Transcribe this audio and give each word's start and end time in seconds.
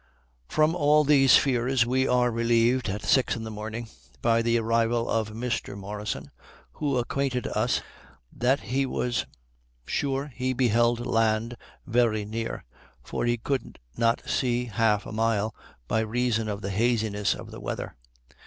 From 0.47 0.73
all 0.75 1.03
these 1.03 1.37
fears 1.37 1.85
we 1.85 2.07
were 2.07 2.31
relieved, 2.31 2.89
at 2.89 3.03
six 3.03 3.35
in 3.35 3.43
the 3.43 3.51
morning, 3.51 3.87
by 4.19 4.41
the 4.41 4.57
arrival 4.57 5.07
of 5.07 5.29
Mr. 5.29 5.77
Morrison, 5.77 6.31
who 6.71 6.97
acquainted 6.97 7.45
us 7.49 7.83
that 8.33 8.61
he 8.61 8.87
was 8.87 9.27
sure 9.85 10.31
he 10.35 10.53
beheld 10.53 11.05
land 11.05 11.55
very 11.85 12.25
near; 12.25 12.65
for 13.03 13.25
he 13.27 13.37
could 13.37 13.77
not 13.95 14.27
see 14.27 14.65
half 14.65 15.05
a 15.05 15.11
mile, 15.11 15.53
by 15.87 15.99
reason 15.99 16.47
of 16.47 16.61
the 16.63 16.71
haziness 16.71 17.35
of 17.35 17.51
the 17.51 17.59
weather. 17.61 17.95